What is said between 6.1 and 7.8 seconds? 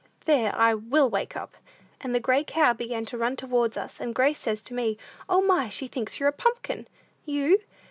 you're a pumpkin!'" "You?"